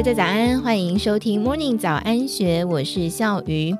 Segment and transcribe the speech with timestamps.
[0.00, 3.76] 大家早安，欢迎收听 Morning 早安学，我是笑鱼。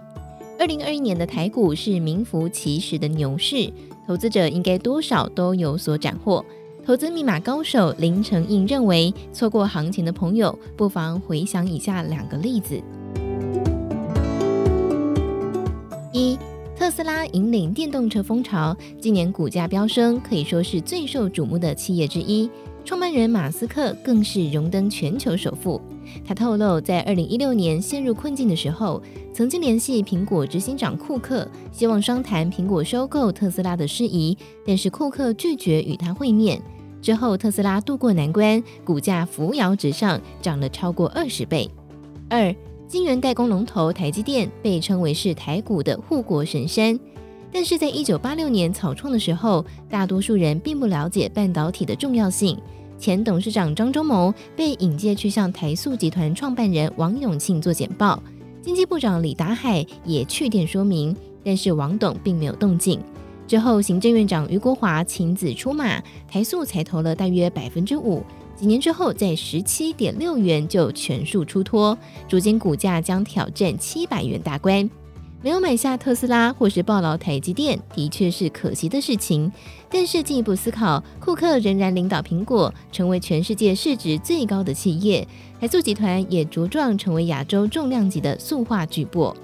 [0.58, 3.72] 二零二一年的台股是名副其实的牛市，
[4.06, 6.44] 投资者应该多少都有所斩获。
[6.84, 12.78] 投资密码高手林承应认为，错过行情的朋友不妨回想以下两个例子：
[16.12, 16.38] 一、
[16.76, 22.50] 特斯拉引领电动车风潮，今年股价飙升，可以说是最受瞩目的企业之一。
[22.82, 25.80] 创办人马斯克更是荣登全球首富。
[26.24, 34.36] 他透露，在二零一六年陷入困境的时候，曾经联系苹果执行长库克，希望商谈苹果收购特斯拉的事宜，
[34.66, 36.60] 但是库克拒绝与他会面。
[37.02, 41.70] 之后，特斯拉渡过难关，股价扶摇直上，涨了超过二十倍。
[42.28, 42.54] 二，
[42.86, 46.98] 晶圆代工龙头台积电被称为是台股的护国神山，
[47.50, 52.58] 但是在一九八六年草创的时候，大多数人并不了解半导体的重要性。
[53.00, 58.22] 前董事长张忠谋被引荐去向台塑集团创办人王永庆做简报，
[58.60, 63.00] 经济部长李达海也去电说明，但是王董并没有动静。
[63.48, 68.22] 之后，行政院长俞国华亲自出马，台塑才投了大约百分之五。
[68.54, 71.96] 几年之后，在十七点六元就全数出脱，
[72.28, 74.88] 如今股价将挑战七百元大关。
[75.42, 79.50] 没有买下特斯拉或是抱牢台积电，的确是可惜的事情。
[79.90, 85.26] 但是进一步思考，库克仍然领导苹果成为全世界市值最高的企业，
[85.58, 89.34] 台塑集团也茁壮成为亚洲重量级的塑化巨擘。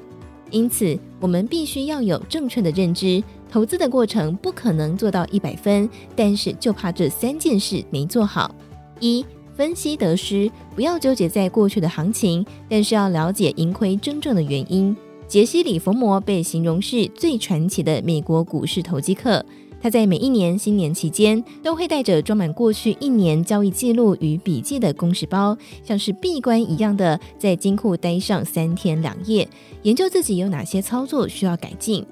[0.50, 8.54] 因此，我们必须要有正确的认知，投资的过程不可能做到一百分，但是就怕这三件事没做好：
[9.00, 9.24] 一、
[9.56, 14.94] 分析得失，不要纠结在过去的行情，但是要了解盈亏真正的原因。
[15.28, 19.44] 杰西·里佛摩被形容是最传奇的美国股市投机客。
[19.80, 29.46] 他在每一年新年期间，都会带着装满过去一年交易记录与笔记的公事包，像是闭关一样的在金库待上三天两夜，
[29.82, 32.06] 研究自己有哪些操作需要改进。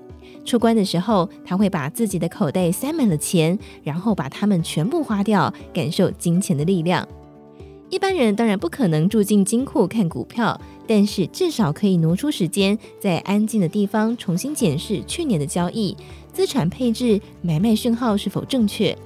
[0.44, 7.06] 出关的时候，他会把自己的口袋塞满了钱，然后把它们全部花掉，感受金钱的力量。
[7.90, 15.96] 一般人当然不可能住进金库看股票，但是至少可以挪出时间，在安静的地方重新检视去年的交易、
[16.32, 18.96] 资产配置、买卖讯号是否正确。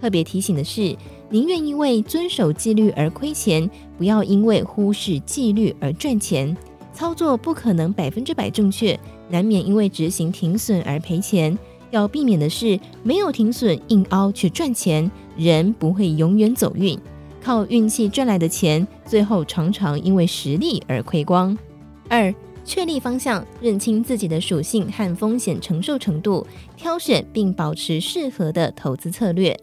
[0.00, 0.96] 特别提醒的是，
[1.28, 6.56] 宁愿因为遵守纪律而亏钱，不要因为忽视纪律而赚钱。
[6.92, 8.98] 操作不可能百分之百正确，
[9.28, 11.56] 难免因为执行停损而赔钱。
[11.90, 16.98] 要避免的是，没有停损硬凹去赚钱，人不会永远走运。
[17.42, 21.56] 靠运气赚来的钱，最后常常因为实力而亏光。
[22.08, 22.32] 二、
[22.64, 26.46] 确立方向，认清自己的属性和风险承受程度，
[26.76, 29.58] 挑选并保持适合的投资策略。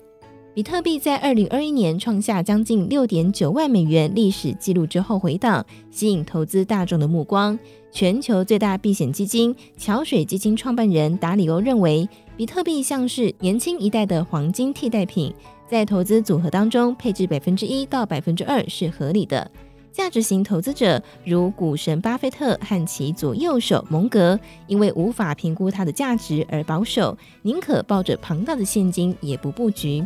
[0.53, 7.57] 比特币在二零二一年创下将近六点九万美元历史记录之后回档，吸引投资大众的目光。
[7.91, 15.31] 全球最大避险基金桥水基金创办人达里欧认为，比特币像是年轻一代的黄金替代品。
[15.69, 19.50] 在投资组合当中，配置百分之一到百分之二是合理的。
[19.91, 30.05] 价值型投资者如股神巴菲特和其左右手蒙格，因为无法评估它的价值而保守，宁可抱着庞大的现金也不布局。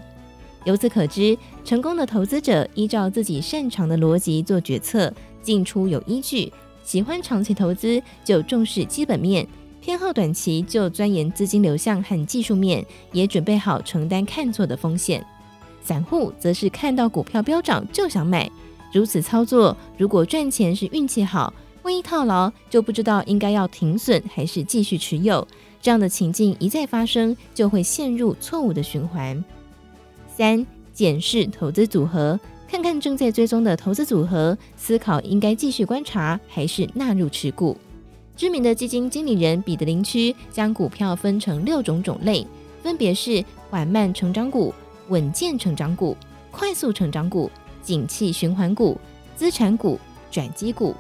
[0.63, 6.49] 由此可知，成功的投资者依照自己擅长的逻辑做决策，进出有依据；
[6.83, 9.45] 喜欢长期投资就重视基本面，
[9.81, 15.21] 偏好短期就钻研资金流向和技术面，也准备好承担看错的风险。
[15.83, 18.49] 散户则是看到股票飙涨就想买，
[18.93, 21.53] 如此操作，如果赚钱是运气好，
[21.83, 25.45] 万一套牢就不知道应该要停损还是继续持有。
[25.81, 29.43] 这样的情境一再发生，就会陷入错误的循环。
[30.27, 37.75] 三、检视投资组合，看看正在追踪的投资组合，思考应该继续观察还是纳入持股。
[38.37, 42.45] 知名的基金经理人彼得林区将股票分成六种种类，
[42.83, 44.73] 分别是缓慢成长股。
[45.11, 46.15] 稳健成长股、
[46.49, 47.51] 快速成长股、
[47.83, 48.97] 景气循环股、
[49.35, 49.99] 资产股、
[50.31, 50.95] 转机股，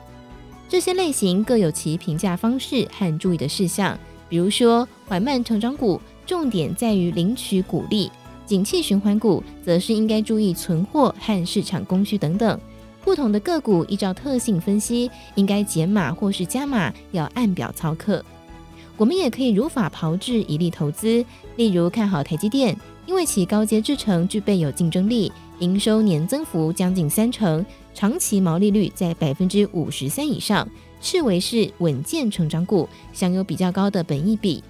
[0.67, 3.97] 这些类型各有其评价方式和注意的事项。
[4.27, 8.11] 比如说，缓慢成长股重点在于领取股利，
[8.45, 12.59] 景气循环股则是应该注意存货和市场供需等等。
[13.05, 18.23] 不同的个股依照特性分析，应该减码或是加码，要按表操课。
[18.97, 21.25] 我们也可以如法炮制以利投资，
[21.55, 22.77] 例如看好台积电。
[23.11, 25.29] 因为其高阶制程具备有竞争力，
[25.59, 27.63] 营收年增幅将近三成，
[27.93, 30.65] 长期毛利率在百分之五十三以上，
[31.01, 34.63] 视为是稳健成长股，享有比较高的本益比。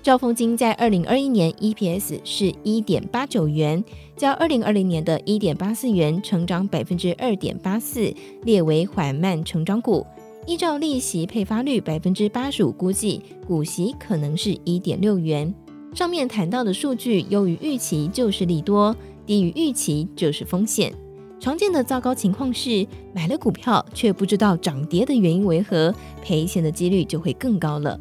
[0.00, 3.82] 兆丰金在二零二一年 EPS 是一点八九元，
[4.16, 8.14] 较二零二零年的一点八四元成长百分之二点八四，
[8.44, 10.06] 列为缓慢成长股。
[10.46, 15.52] 依照利息配发率百分之八十五估计，股息可能是一点六元。
[15.94, 18.94] 上面谈到的数据优于预期就是利多，
[19.26, 20.92] 低于预期就是风险。
[21.40, 27.98] 常见的糟糕情况是买了股票却不知道涨跌的原因为何，赔钱的几率就会更高了。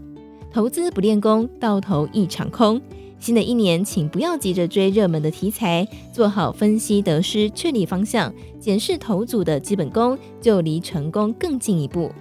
[0.51, 2.81] 投资不练功，到头一场空。
[3.19, 12.11] 新的一年，请不要急着追热门的题材，做好分析得失，确立方向，检视投组的基本功，就离成功更进一步。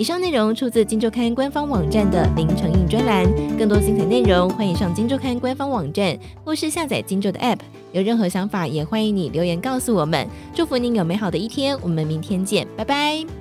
[0.00, 3.22] 以上内容出自《金周刊》官方网站的林成印专栏，
[3.58, 7.58] 更多精彩内容欢迎上《金周刊》官方网站或是下载《金周》的 App。
[7.92, 10.26] 有任何想法，也欢迎你留言告诉我们。
[10.54, 13.39] 祝福您有美好的一天，我们明天见，拜拜。